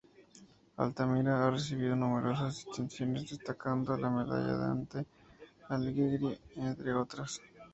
[0.81, 5.05] Altamira ha recibido numerosas distinciones, destacando la medalla Dante
[5.69, 7.39] Alighieri, entre otras.